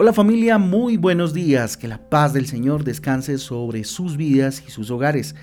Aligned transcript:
Hola 0.00 0.12
familia, 0.12 0.58
muy 0.58 0.96
buenos 0.96 1.34
días. 1.34 1.76
Que 1.76 1.88
la 1.88 1.98
paz 1.98 2.32
del 2.32 2.46
Señor 2.46 2.84
descanse 2.84 3.36
sobre 3.36 3.82
sus 3.82 4.16
vidas 4.16 4.62
y 4.64 4.70
sus 4.70 4.92
hogares. 4.92 5.34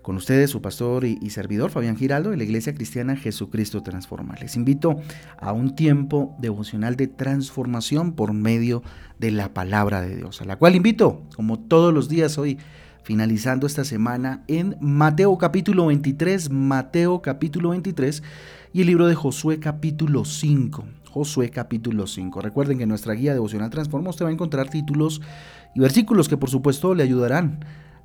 Con 0.00 0.16
ustedes 0.16 0.48
su 0.48 0.62
pastor 0.62 1.04
y, 1.04 1.28
servidor 1.28 1.70
Fabián 1.70 1.98
Giraldo 1.98 2.30
de 2.30 2.38
la 2.38 2.44
Iglesia 2.44 2.74
Cristiana 2.74 3.16
Jesucristo 3.16 3.82
Transforma. 3.82 4.34
Les 4.40 4.56
invito 4.56 4.98
a 5.38 5.52
un 5.52 5.76
tiempo 5.76 6.34
devocional 6.38 6.96
de 6.96 7.06
transformación 7.06 8.12
por 8.12 8.32
medio 8.32 8.82
de 9.18 9.30
la 9.30 9.52
palabra 9.52 10.00
de 10.00 10.16
Dios, 10.16 10.40
a 10.40 10.46
la 10.46 10.56
cual 10.56 10.74
invito, 10.74 11.24
como 11.36 11.58
todos 11.58 11.92
los 11.92 12.08
días 12.08 12.38
hoy, 12.38 12.56
finalizando 13.02 13.66
esta 13.66 13.84
semana 13.84 14.42
en 14.48 14.78
Mateo 14.80 15.36
capítulo 15.36 15.84
23, 15.84 16.48
Mateo 16.48 17.20
capítulo 17.20 17.70
23 17.70 18.22
y 18.72 18.80
el 18.80 18.86
libro 18.86 19.06
de 19.06 19.14
Josué 19.14 19.60
capítulo 19.60 20.24
5. 20.24 20.86
Josué 21.10 21.50
capítulo 21.50 22.06
5. 22.06 22.40
Recuerden 22.40 22.76
que 22.76 22.82
en 22.84 22.88
nuestra 22.88 23.14
guía 23.14 23.32
devocional 23.32 23.70
Transforma 23.70 24.10
usted 24.10 24.24
va 24.24 24.28
a 24.28 24.32
encontrar 24.32 24.68
títulos 24.68 25.20
y 25.74 25.80
versículos 25.80 26.28
que 26.28 26.36
por 26.36 26.50
supuesto 26.50 26.94
le 26.94 27.02
ayudarán 27.02 27.64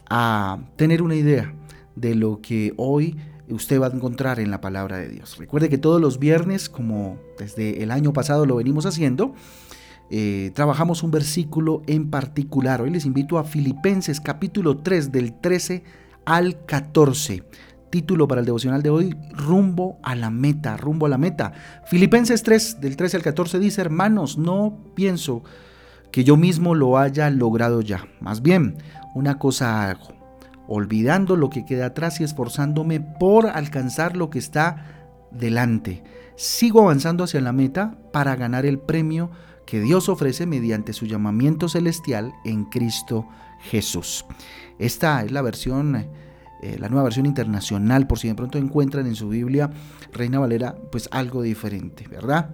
a 0.10 0.60
tener 0.76 1.02
una 1.02 1.16
idea 1.16 1.54
de 1.96 2.16
lo 2.16 2.42
que 2.42 2.74
hoy 2.78 3.18
usted 3.50 3.80
va 3.80 3.88
a 3.88 3.92
encontrar 3.92 4.40
en 4.40 4.52
la 4.52 4.62
palabra 4.62 4.98
de 4.98 5.10
Dios. 5.10 5.38
Recuerde 5.38 5.70
que 5.70 5.78
todos 5.78 6.02
los 6.02 6.18
viernes, 6.20 6.70
como 6.70 7.18
desde 7.38 7.84
el 7.84 7.92
año 7.92 8.14
pasado 8.14 8.46
lo 8.46 8.56
venimos 8.56 8.86
haciendo, 8.86 9.34
eh, 10.10 10.52
trabajamos 10.54 11.04
un 11.04 11.12
versículo 11.12 11.82
en 11.88 12.10
particular. 12.10 12.82
Hoy 12.82 12.90
les 12.90 13.06
invito 13.06 13.38
a 13.38 13.44
Filipenses 13.44 14.22
capítulo 14.22 14.78
3 14.78 15.12
del 15.12 15.40
13 15.40 15.84
al 16.26 16.66
14 16.66 17.44
título 17.94 18.28
para 18.28 18.42
el 18.42 18.48
devocional 18.48 18.82
de 18.82 18.90
hoy, 18.90 19.16
rumbo 19.30 20.00
a 20.02 20.16
la 20.16 20.32
meta, 20.32 20.78
rumbo 20.78 21.06
a 21.06 21.10
la 21.10 21.20
meta. 21.20 21.52
Filipenses 21.86 22.42
3, 22.42 22.82
del 22.82 22.98
13 22.98 23.18
al 23.18 23.24
14 23.24 23.60
dice, 23.60 23.82
hermanos, 23.82 24.40
no 24.40 24.80
pienso 24.96 25.44
que 26.12 26.24
yo 26.24 26.36
mismo 26.36 26.74
lo 26.74 26.98
haya 26.98 27.30
logrado 27.30 27.82
ya. 27.82 28.08
Más 28.20 28.42
bien, 28.42 28.78
una 29.14 29.38
cosa 29.38 29.88
hago, 29.88 30.08
olvidando 30.68 31.36
lo 31.36 31.52
que 31.52 31.66
queda 31.66 31.86
atrás 31.86 32.20
y 32.20 32.24
esforzándome 32.24 33.00
por 33.00 33.46
alcanzar 33.46 34.18
lo 34.18 34.32
que 34.32 34.40
está 34.40 34.88
delante. 35.30 36.04
Sigo 36.36 36.82
avanzando 36.82 37.24
hacia 37.24 37.42
la 37.42 37.52
meta 37.52 37.96
para 38.12 38.36
ganar 38.36 38.66
el 38.66 38.80
premio 38.80 39.30
que 39.68 39.82
Dios 39.82 40.10
ofrece 40.10 40.48
mediante 40.48 40.94
su 40.94 41.06
llamamiento 41.06 41.70
celestial 41.70 42.34
en 42.44 42.66
Cristo 42.66 43.28
Jesús. 43.60 44.26
Esta 44.80 45.24
es 45.24 45.32
la 45.32 45.44
versión 45.44 46.08
eh, 46.64 46.78
la 46.80 46.88
nueva 46.88 47.04
versión 47.04 47.26
internacional, 47.26 48.08
por 48.08 48.20
si 48.20 48.30
de 48.30 48.36
pronto 48.36 48.58
encuentran 48.58 49.06
en 49.06 49.16
su 49.16 49.28
Biblia 49.28 49.70
Reina 50.14 50.40
Valera, 50.40 50.76
pues 50.92 51.10
algo 51.12 51.42
diferente, 51.42 52.08
¿verdad? 52.08 52.52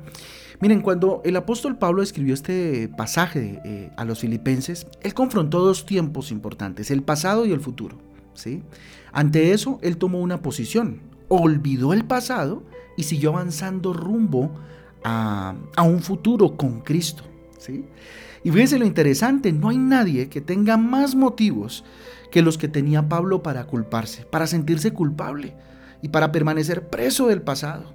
Miren, 0.62 0.82
cuando 0.82 1.22
el 1.24 1.36
apóstol 1.36 1.78
Pablo 1.78 2.02
escribió 2.02 2.34
este 2.34 2.90
pasaje 2.98 3.62
eh, 3.64 3.92
a 3.98 4.06
los 4.06 4.20
filipenses, 4.20 4.88
él 5.02 5.14
confrontó 5.14 5.60
dos 5.60 5.86
tiempos 5.86 6.32
importantes, 6.32 6.90
el 6.90 7.04
pasado 7.04 7.46
y 7.46 7.52
el 7.52 7.60
futuro. 7.60 8.00
¿sí? 8.34 8.64
Ante 9.12 9.52
eso, 9.52 9.78
él 9.84 9.98
tomó 9.98 10.20
una 10.22 10.42
posición, 10.42 11.02
olvidó 11.28 11.94
el 11.94 12.04
pasado 12.04 12.64
y 12.98 13.04
siguió 13.04 13.30
avanzando 13.30 13.94
rumbo 13.94 14.52
a, 15.04 15.54
a 15.76 15.84
un 15.84 16.00
futuro 16.02 16.58
con 16.58 16.82
Cristo. 16.82 17.29
Y 18.44 18.52
fíjense 18.52 18.80
lo 18.80 18.86
interesante, 18.86 19.52
no 19.52 19.70
hay 19.70 19.78
nadie 19.78 20.30
que 20.30 20.42
tenga 20.42 20.78
más 20.78 21.16
motivos 21.16 21.84
que 22.32 22.42
los 22.42 22.58
que 22.58 22.68
tenía 22.68 23.10
Pablo 23.10 23.44
para 23.44 23.66
culparse, 23.66 24.26
para 24.26 24.48
sentirse 24.48 24.92
culpable 24.92 25.56
y 26.02 26.10
para 26.10 26.32
permanecer 26.32 26.90
preso 26.90 27.28
del 27.28 27.42
pasado. 27.42 27.94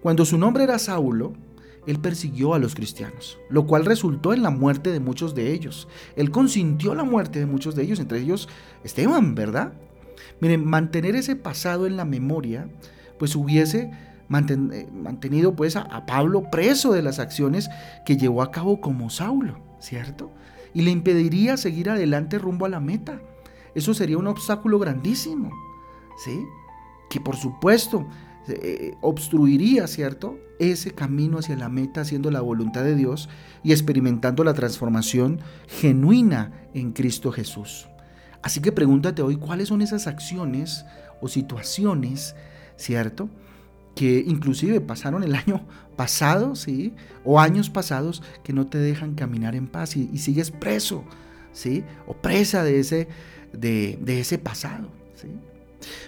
Cuando 0.00 0.24
su 0.24 0.38
nombre 0.38 0.64
era 0.64 0.78
Saulo, 0.78 1.34
él 1.86 1.98
persiguió 1.98 2.54
a 2.54 2.58
los 2.58 2.74
cristianos, 2.74 3.38
lo 3.50 3.66
cual 3.66 3.84
resultó 3.84 4.32
en 4.32 4.42
la 4.42 4.50
muerte 4.50 4.92
de 4.92 5.00
muchos 5.00 5.34
de 5.34 5.52
ellos. 5.52 5.88
Él 6.16 6.30
consintió 6.30 6.94
la 6.94 7.04
muerte 7.04 7.40
de 7.40 7.46
muchos 7.46 7.74
de 7.74 7.82
ellos, 7.82 7.98
entre 7.98 8.20
ellos 8.20 8.48
Esteban, 8.84 9.34
¿verdad? 9.34 9.72
Miren, 10.40 10.64
mantener 10.64 11.16
ese 11.16 11.36
pasado 11.36 11.86
en 11.86 11.96
la 11.96 12.04
memoria, 12.04 12.68
pues 13.18 13.34
hubiese 13.34 13.90
eh, 14.30 14.88
mantenido 14.92 15.54
pues 15.54 15.76
a, 15.76 16.06
Pablo 16.06 16.50
preso 16.50 16.92
de 16.92 17.02
las 17.02 17.18
acciones 17.18 17.70
que 18.04 18.16
llevó 18.16 18.42
a 18.42 18.50
cabo 18.50 18.80
como 18.80 19.10
Saulo, 19.10 19.58
¿cierto? 19.80 20.30
Y 20.74 20.82
le 20.82 20.90
impediría 20.90 21.56
seguir 21.56 21.90
adelante 21.90 22.38
rumbo 22.38 22.66
a 22.66 22.70
la 22.70 22.80
meta 22.80 23.20
eso 23.74 23.94
sería 23.94 24.18
un 24.18 24.26
obstáculo 24.26 24.78
grandísimo, 24.78 25.50
¿sí? 26.24 26.44
Que 27.08 27.20
por 27.20 27.36
supuesto 27.36 28.06
eh, 28.48 28.94
obstruiría, 29.00 29.86
¿cierto? 29.86 30.38
Ese 30.58 30.92
camino 30.92 31.38
hacia 31.38 31.56
la 31.56 31.68
meta 31.68 32.02
haciendo 32.02 32.30
la 32.30 32.40
voluntad 32.40 32.84
de 32.84 32.94
Dios 32.94 33.28
y 33.62 33.72
experimentando 33.72 34.44
la 34.44 34.54
transformación 34.54 35.40
genuina 35.66 36.52
en 36.74 36.92
Cristo 36.92 37.32
Jesús. 37.32 37.88
Así 38.42 38.60
que 38.60 38.72
pregúntate 38.72 39.22
hoy 39.22 39.36
cuáles 39.36 39.68
son 39.68 39.82
esas 39.82 40.06
acciones 40.06 40.84
o 41.20 41.28
situaciones, 41.28 42.34
¿cierto? 42.76 43.30
Que 43.94 44.24
inclusive 44.26 44.80
pasaron 44.80 45.22
el 45.22 45.34
año 45.34 45.66
pasado, 45.96 46.56
¿sí? 46.56 46.94
O 47.24 47.40
años 47.40 47.70
pasados 47.70 48.22
que 48.42 48.52
no 48.52 48.66
te 48.66 48.78
dejan 48.78 49.14
caminar 49.14 49.54
en 49.54 49.68
paz 49.68 49.96
y, 49.96 50.18
sigues 50.18 50.50
preso, 50.50 51.04
¿sí? 51.52 51.84
O 52.06 52.14
presa 52.14 52.64
de 52.64 52.80
ese, 52.80 53.08
de, 53.52 54.20
ese 54.20 54.38
pasado. 54.38 54.88
¿sí? 55.14 55.28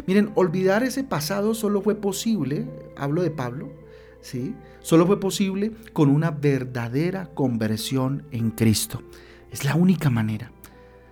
Miren, 0.06 0.30
olvidar 0.34 0.82
ese 0.82 1.04
pasado 1.04 1.54
solo 1.54 1.82
fue 1.82 1.94
posible, 1.94 2.66
hablo 2.96 3.22
de 3.22 3.30
Pablo, 3.30 3.72
¿sí? 4.20 4.54
solo 4.80 5.06
fue 5.06 5.20
posible 5.20 5.72
con 5.92 6.08
una 6.08 6.30
verdadera 6.30 7.30
conversión 7.34 8.24
en 8.30 8.50
Cristo. 8.50 9.02
Es 9.50 9.64
la 9.64 9.74
única 9.74 10.10
manera. 10.10 10.50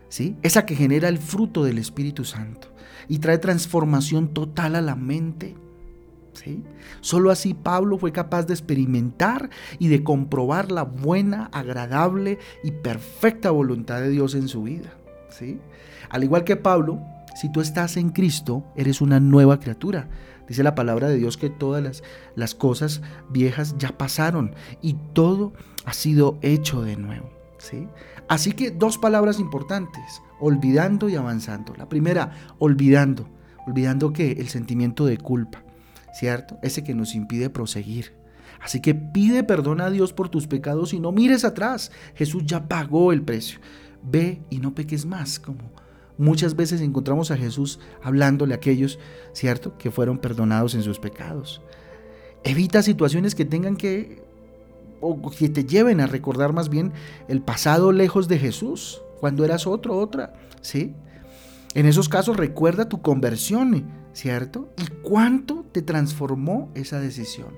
¿sí? 0.08 0.36
Esa 0.42 0.66
que 0.66 0.76
genera 0.76 1.08
el 1.08 1.18
fruto 1.18 1.64
del 1.64 1.78
Espíritu 1.78 2.24
Santo 2.24 2.68
y 3.08 3.18
trae 3.18 3.38
transformación 3.38 4.34
total 4.34 4.76
a 4.76 4.80
la 4.80 4.94
mente. 4.94 5.56
¿Sí? 6.32 6.62
Solo 7.00 7.30
así 7.30 7.52
Pablo 7.52 7.98
fue 7.98 8.10
capaz 8.10 8.46
de 8.46 8.54
experimentar 8.54 9.50
y 9.78 9.88
de 9.88 10.02
comprobar 10.02 10.72
la 10.72 10.82
buena, 10.82 11.50
agradable 11.52 12.38
y 12.64 12.70
perfecta 12.70 13.50
voluntad 13.50 14.00
de 14.00 14.08
Dios 14.08 14.34
en 14.34 14.48
su 14.48 14.62
vida. 14.62 14.94
¿sí? 15.28 15.60
Al 16.08 16.24
igual 16.24 16.44
que 16.44 16.56
Pablo, 16.56 17.00
si 17.34 17.50
tú 17.50 17.60
estás 17.60 17.96
en 17.96 18.10
Cristo, 18.10 18.64
eres 18.76 19.00
una 19.00 19.20
nueva 19.20 19.60
criatura. 19.60 20.08
Dice 20.48 20.62
la 20.62 20.74
palabra 20.74 21.08
de 21.08 21.16
Dios 21.16 21.36
que 21.36 21.50
todas 21.50 22.02
las, 22.34 22.54
cosas 22.54 23.00
viejas 23.30 23.76
ya 23.78 23.96
pasaron 23.96 24.54
y 24.80 24.94
todo 25.12 25.52
ha 25.84 25.92
sido 25.92 26.38
hecho 26.42 26.82
de 26.82 26.96
nuevo. 26.96 27.30
¿sí? 27.58 27.88
Así 28.28 28.52
que 28.52 28.70
dos 28.70 28.98
palabras 28.98 29.40
importantes, 29.40 30.22
olvidando 30.40 31.08
y 31.08 31.16
avanzando. 31.16 31.74
La 31.76 31.88
primera, 31.88 32.32
olvidando. 32.58 33.28
Olvidando 33.66 34.12
que 34.12 34.32
el 34.32 34.48
sentimiento 34.48 35.06
de 35.06 35.18
culpa, 35.18 35.62
¿cierto? 36.12 36.58
Ese 36.62 36.84
que 36.84 36.94
nos 36.94 37.14
impide 37.14 37.50
proseguir. 37.50 38.12
Así 38.60 38.80
que 38.80 38.94
pide 38.94 39.42
perdón 39.42 39.80
a 39.80 39.90
Dios 39.90 40.12
por 40.12 40.28
tus 40.28 40.46
pecados 40.46 40.92
y 40.92 41.00
no 41.00 41.10
mires 41.12 41.44
atrás. 41.44 41.90
Jesús 42.14 42.44
ya 42.46 42.68
pagó 42.68 43.12
el 43.12 43.22
precio 43.22 43.58
ve 44.02 44.42
y 44.50 44.58
no 44.58 44.74
peques 44.74 45.06
más, 45.06 45.38
como 45.38 45.60
muchas 46.18 46.56
veces 46.56 46.80
encontramos 46.80 47.30
a 47.30 47.36
Jesús 47.36 47.78
hablándole 48.02 48.54
a 48.54 48.56
aquellos, 48.56 48.98
¿cierto?, 49.32 49.78
que 49.78 49.90
fueron 49.90 50.18
perdonados 50.18 50.74
en 50.74 50.82
sus 50.82 50.98
pecados. 50.98 51.62
Evita 52.44 52.82
situaciones 52.82 53.34
que 53.34 53.44
tengan 53.44 53.76
que, 53.76 54.22
o 55.00 55.30
que 55.30 55.48
te 55.48 55.64
lleven 55.64 56.00
a 56.00 56.06
recordar 56.06 56.52
más 56.52 56.68
bien 56.68 56.92
el 57.28 57.40
pasado 57.40 57.92
lejos 57.92 58.28
de 58.28 58.38
Jesús, 58.38 59.02
cuando 59.20 59.44
eras 59.44 59.66
otro, 59.66 59.96
otra, 59.96 60.34
¿sí? 60.60 60.94
En 61.74 61.86
esos 61.86 62.08
casos 62.08 62.36
recuerda 62.36 62.88
tu 62.88 63.00
conversión, 63.00 63.86
¿cierto? 64.12 64.68
¿Y 64.76 64.86
cuánto 65.02 65.61
te 65.72 65.82
transformó 65.82 66.70
esa 66.74 67.00
decisión? 67.00 67.54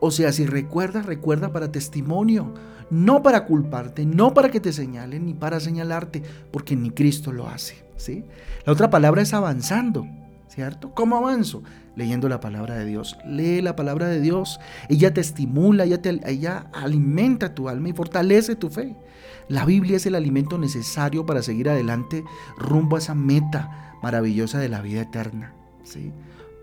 O 0.00 0.10
sea, 0.10 0.32
si 0.32 0.46
recuerdas, 0.46 1.06
recuerda 1.06 1.52
para 1.52 1.72
testimonio, 1.72 2.54
no 2.90 3.22
para 3.22 3.46
culparte, 3.46 4.04
no 4.06 4.34
para 4.34 4.50
que 4.50 4.60
te 4.60 4.72
señalen, 4.72 5.26
ni 5.26 5.34
para 5.34 5.60
señalarte, 5.60 6.22
porque 6.50 6.76
ni 6.76 6.90
Cristo 6.90 7.32
lo 7.32 7.48
hace, 7.48 7.84
¿sí? 7.96 8.24
La 8.66 8.72
otra 8.72 8.90
palabra 8.90 9.22
es 9.22 9.34
avanzando, 9.34 10.06
¿cierto? 10.48 10.92
¿Cómo 10.94 11.16
avanzo? 11.16 11.62
Leyendo 11.96 12.28
la 12.28 12.40
palabra 12.40 12.76
de 12.76 12.84
Dios. 12.84 13.16
Lee 13.26 13.62
la 13.62 13.76
palabra 13.76 14.08
de 14.08 14.20
Dios. 14.20 14.60
Ella 14.88 15.14
te 15.14 15.20
estimula, 15.20 15.84
ella, 15.84 16.02
te, 16.02 16.20
ella 16.26 16.66
alimenta 16.72 17.54
tu 17.54 17.68
alma 17.68 17.88
y 17.88 17.92
fortalece 17.92 18.56
tu 18.56 18.68
fe. 18.68 18.96
La 19.48 19.64
Biblia 19.64 19.96
es 19.96 20.06
el 20.06 20.14
alimento 20.14 20.58
necesario 20.58 21.26
para 21.26 21.42
seguir 21.42 21.68
adelante 21.68 22.24
rumbo 22.56 22.96
a 22.96 22.98
esa 22.98 23.14
meta 23.14 23.94
maravillosa 24.02 24.58
de 24.58 24.68
la 24.68 24.80
vida 24.80 25.02
eterna. 25.02 25.52
¿sí? 25.82 26.12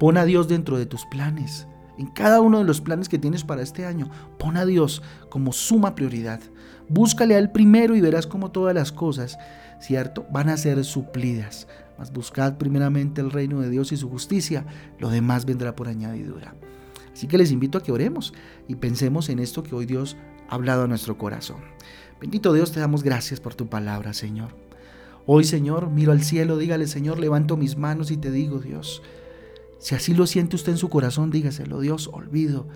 Pon 0.01 0.17
a 0.17 0.25
Dios 0.25 0.47
dentro 0.47 0.79
de 0.79 0.87
tus 0.87 1.05
planes. 1.05 1.67
En 1.99 2.07
cada 2.07 2.41
uno 2.41 2.57
de 2.57 2.63
los 2.63 2.81
planes 2.81 3.07
que 3.07 3.19
tienes 3.19 3.43
para 3.43 3.61
este 3.61 3.85
año, 3.85 4.09
pon 4.39 4.57
a 4.57 4.65
Dios 4.65 5.03
como 5.29 5.53
suma 5.53 5.93
prioridad. 5.93 6.39
Búscale 6.89 7.35
a 7.35 7.37
Él 7.37 7.51
primero 7.51 7.95
y 7.95 8.01
verás 8.01 8.25
cómo 8.25 8.49
todas 8.49 8.73
las 8.73 8.91
cosas, 8.91 9.37
¿cierto?, 9.79 10.25
van 10.31 10.49
a 10.49 10.57
ser 10.57 10.83
suplidas. 10.85 11.67
Mas 11.99 12.11
buscad 12.11 12.57
primeramente 12.57 13.21
el 13.21 13.29
reino 13.29 13.61
de 13.61 13.69
Dios 13.69 13.91
y 13.91 13.97
su 13.97 14.09
justicia, 14.09 14.65
lo 14.97 15.11
demás 15.11 15.45
vendrá 15.45 15.75
por 15.75 15.87
añadidura. 15.87 16.55
Así 17.13 17.27
que 17.27 17.37
les 17.37 17.51
invito 17.51 17.77
a 17.77 17.83
que 17.83 17.91
oremos 17.91 18.33
y 18.67 18.77
pensemos 18.77 19.29
en 19.29 19.37
esto 19.37 19.61
que 19.61 19.75
hoy 19.75 19.85
Dios 19.85 20.17
hablado 20.49 20.85
a 20.85 20.87
nuestro 20.87 21.19
corazón. 21.19 21.61
Bendito 22.19 22.53
Dios, 22.53 22.71
te 22.71 22.79
damos 22.79 23.03
gracias 23.03 23.39
por 23.39 23.53
tu 23.53 23.67
palabra, 23.67 24.15
Señor. 24.15 24.55
Hoy, 25.27 25.43
Señor, 25.43 25.91
miro 25.91 26.11
al 26.11 26.23
cielo, 26.23 26.57
dígale, 26.57 26.87
Señor, 26.87 27.19
levanto 27.19 27.55
mis 27.55 27.77
manos 27.77 28.09
y 28.09 28.17
te 28.17 28.31
digo, 28.31 28.57
Dios, 28.57 29.03
si 29.81 29.95
así 29.95 30.13
lo 30.13 30.25
siente 30.25 30.55
usted 30.55 30.71
en 30.71 30.77
su 30.77 30.87
corazón, 30.87 31.29
dígaselo, 31.29 31.81
Dios, 31.81 32.09
olvido 32.13 32.67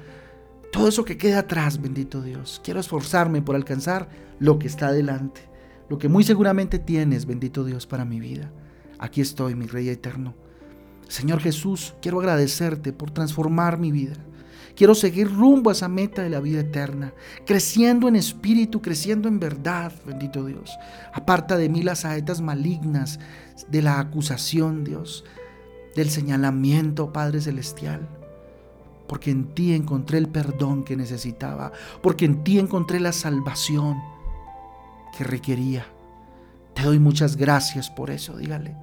todo 0.76 0.90
eso 0.90 1.06
que 1.06 1.18
queda 1.18 1.40
atrás, 1.40 1.82
bendito 1.82 2.22
Dios. 2.22 2.60
Quiero 2.62 2.82
esforzarme 2.82 3.42
por 3.42 3.56
alcanzar 3.56 4.10
lo 4.40 4.60
que 4.60 4.68
está 4.68 4.88
adelante, 4.88 5.40
lo 5.88 5.98
que 5.98 6.10
muy 6.10 6.26
seguramente 6.26 6.80
tienes, 6.80 7.26
bendito 7.26 7.64
Dios, 7.64 7.88
para 7.88 8.04
mi 8.04 8.20
vida. 8.20 8.52
Aquí 9.00 9.22
estoy, 9.22 9.56
mi 9.56 9.68
Rey 9.68 9.88
eterno. 9.88 10.36
Señor 11.08 11.40
Jesús, 11.40 11.94
quiero 12.02 12.20
agradecerte 12.20 12.92
por 12.92 13.12
transformar 13.12 13.80
mi 13.80 13.94
vida. 13.94 14.16
Quiero 14.76 14.96
seguir 14.96 15.34
rumbo 15.34 15.70
a 15.70 15.74
esa 15.74 15.88
meta 15.88 16.24
de 16.24 16.30
la 16.30 16.42
vida 16.42 16.60
eterna, 16.60 17.14
creciendo 17.46 18.10
en 18.10 18.18
espíritu, 18.18 18.82
creciendo 18.82 19.30
en 19.30 19.40
verdad, 19.40 19.94
bendito 20.06 20.44
Dios. 20.44 20.78
Aparta 21.14 21.56
de 21.56 21.70
mí 21.70 21.84
las 21.84 22.00
saetas 22.00 22.42
malignas 22.42 23.18
de 23.70 23.82
la 23.82 24.02
acusación, 24.02 24.84
Dios, 24.84 25.24
del 25.96 26.10
señalamiento, 26.10 27.12
Padre 27.14 27.42
Celestial. 27.42 28.08
Porque 29.08 29.32
en 29.32 29.54
ti 29.54 29.74
encontré 29.74 30.18
el 30.18 30.28
perdón 30.28 30.84
que 30.84 30.96
necesitaba, 30.96 31.72
porque 32.02 32.26
en 32.26 32.44
ti 32.44 32.60
encontré 32.60 33.00
la 33.00 33.12
salvación 33.12 33.98
que 35.18 35.24
requería. 35.24 35.86
Te 36.74 36.84
doy 36.84 37.00
muchas 37.00 37.38
gracias 37.38 37.90
por 37.90 38.10
eso, 38.10 38.38
dígale. 38.38 38.76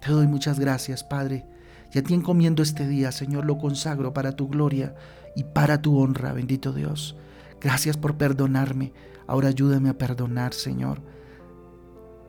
Te 0.00 0.12
doy 0.12 0.26
muchas 0.26 0.58
gracias, 0.58 1.04
Padre. 1.04 1.44
Y 1.92 1.98
a 1.98 2.02
ti 2.02 2.14
encomiendo 2.14 2.62
este 2.62 2.86
día, 2.86 3.12
Señor, 3.12 3.44
lo 3.44 3.58
consagro 3.58 4.12
para 4.12 4.36
tu 4.36 4.48
gloria 4.48 4.94
y 5.34 5.44
para 5.44 5.82
tu 5.82 5.98
honra, 5.98 6.32
bendito 6.32 6.72
Dios. 6.72 7.16
Gracias 7.60 7.96
por 7.96 8.16
perdonarme. 8.16 8.92
Ahora 9.26 9.48
ayúdame 9.48 9.90
a 9.90 9.98
perdonar, 9.98 10.54
Señor. 10.54 11.00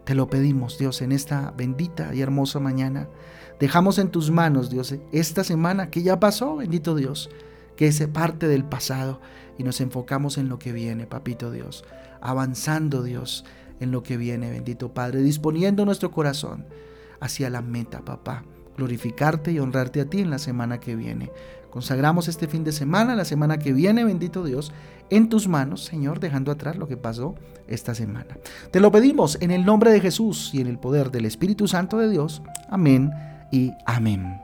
Te 0.10 0.16
lo 0.16 0.28
pedimos, 0.28 0.80
Dios, 0.80 1.04
en 1.04 1.12
esta 1.12 1.54
bendita 1.56 2.16
y 2.16 2.22
hermosa 2.22 2.60
mañana. 2.60 3.08
Dejamos 3.60 4.00
en 4.00 4.10
tus 4.10 4.32
manos, 4.32 4.72
Dios, 4.72 4.96
esta 5.12 5.44
semana 5.44 5.92
que 5.92 6.02
ya 6.02 6.20
pasó, 6.20 6.56
bendito 6.56 6.96
Dios, 6.96 7.30
que 7.76 7.86
es 7.86 8.08
parte 8.08 8.48
del 8.48 8.64
pasado 8.64 9.22
y 9.60 9.64
nos 9.64 9.82
enfocamos 9.82 10.40
en 10.40 10.50
lo 10.50 10.58
que 10.58 10.72
viene, 10.72 11.06
papito 11.06 11.52
Dios. 11.52 11.86
Avanzando, 12.22 13.04
Dios, 13.04 13.46
en 13.80 13.92
lo 13.92 14.02
que 14.02 14.18
viene, 14.18 14.50
bendito 14.50 14.96
Padre, 14.96 15.22
disponiendo 15.22 15.86
nuestro 15.86 16.10
corazón 16.10 16.66
hacia 17.20 17.52
la 17.52 17.62
meta, 17.62 18.04
papá. 18.04 18.46
Glorificarte 18.78 19.52
y 19.52 19.60
honrarte 19.60 20.02
a 20.02 20.10
ti 20.10 20.22
en 20.22 20.32
la 20.32 20.40
semana 20.40 20.80
que 20.80 20.96
viene. 20.96 21.32
Consagramos 21.70 22.28
este 22.28 22.48
fin 22.48 22.64
de 22.64 22.72
semana, 22.72 23.16
la 23.16 23.26
semana 23.26 23.60
que 23.60 23.74
viene, 23.74 24.04
bendito 24.04 24.44
Dios, 24.44 24.72
en 25.10 25.30
tus 25.30 25.48
manos, 25.48 25.86
Señor, 25.86 26.20
dejando 26.20 26.52
atrás 26.52 26.78
lo 26.78 26.88
que 26.88 26.98
pasó 26.98 27.36
esta 27.68 27.94
semana. 27.94 28.38
Te 28.72 28.80
lo 28.80 28.92
pedimos 28.92 29.38
en 29.42 29.52
el 29.52 29.66
nombre 29.66 29.92
de 29.92 30.00
Jesús 30.00 30.52
y 30.54 30.62
en 30.62 30.68
el 30.68 30.80
poder 30.80 31.12
del 31.12 31.26
Espíritu 31.26 31.68
Santo 31.68 31.98
de 31.98 32.10
Dios. 32.10 32.42
Amén 32.70 33.12
y 33.52 33.72
amén. 33.86 34.42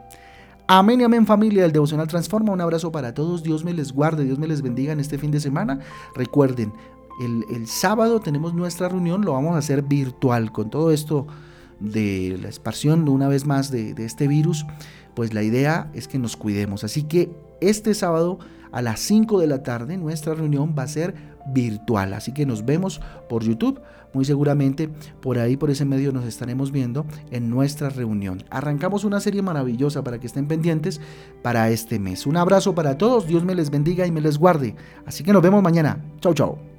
Amén 0.68 1.02
y 1.02 1.04
amén 1.04 1.28
familia 1.28 1.64
del 1.64 1.72
Devocional 1.72 2.08
Transforma. 2.08 2.52
Un 2.52 2.62
abrazo 2.62 2.92
para 2.92 3.14
todos. 3.14 3.44
Dios 3.44 3.64
me 3.64 3.74
les 3.74 3.92
guarde, 3.92 4.24
Dios 4.24 4.40
me 4.40 4.48
les 4.48 4.62
bendiga 4.62 4.94
en 4.94 5.00
este 5.00 5.18
fin 5.18 5.30
de 5.30 5.40
semana. 5.40 5.80
Recuerden, 6.16 6.74
el, 7.20 7.68
sábado 7.68 8.20
tenemos 8.20 8.54
nuestra 8.54 8.90
reunión, 8.90 9.24
lo 9.24 9.34
vamos 9.34 9.56
a 9.56 9.60
hacer 9.60 9.84
virtual 9.84 10.52
con 10.52 10.70
todo 10.70 10.92
esto 10.92 11.28
de 11.80 12.38
la 12.42 12.48
expansión 12.48 13.08
una 13.08 13.28
vez 13.28 13.46
más 13.46 13.72
de, 13.72 13.94
de 13.94 14.06
este 14.06 14.28
virus. 14.28 14.66
Pues 15.16 15.34
la 15.34 15.44
idea 15.44 15.90
es 15.94 16.08
que 16.08 16.20
nos 16.20 16.38
cuidemos. 16.38 16.84
Así 16.84 17.04
que 17.04 17.30
este 17.62 17.94
sábado 17.94 18.40
a 18.72 18.82
las 18.82 19.00
5 19.00 19.40
de 19.40 19.48
la 19.48 19.64
tarde 19.64 19.98
nuestra 19.98 20.34
reunión 20.34 20.76
va 20.78 20.84
a 20.84 20.88
ser 20.88 21.16
virtual. 21.48 22.14
Así 22.14 22.34
que 22.34 22.46
nos 22.46 22.66
vemos 22.66 23.02
por 23.30 23.44
YouTube. 23.44 23.82
Muy 24.14 24.24
seguramente 24.24 24.90
por 25.22 25.38
ahí, 25.40 25.58
por 25.58 25.70
ese 25.70 25.84
medio, 25.84 26.14
nos 26.14 26.26
estaremos 26.26 26.72
viendo 26.72 27.06
en 27.32 27.50
nuestra 27.50 27.90
reunión. 27.90 28.44
Arrancamos 28.50 29.04
una 29.04 29.20
serie 29.20 29.42
maravillosa 29.42 30.04
para 30.04 30.20
que 30.20 30.28
estén 30.28 30.48
pendientes 30.48 31.02
para 31.42 31.70
este 31.70 32.00
mes. 32.00 32.26
Un 32.26 32.38
abrazo 32.38 32.74
para 32.74 32.98
todos. 32.98 33.28
Dios 33.28 33.44
me 33.44 33.56
les 33.56 33.70
bendiga 33.70 34.08
y 34.08 34.12
me 34.12 34.22
les 34.22 34.38
guarde. 34.38 34.76
Así 35.06 35.24
que 35.24 35.34
nos 35.34 35.42
vemos 35.42 35.62
mañana. 35.62 36.02
Chau, 36.22 36.34
chau. 36.34 36.75